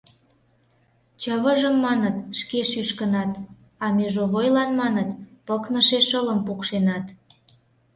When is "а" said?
3.83-3.85